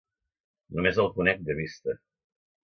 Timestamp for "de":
1.51-1.57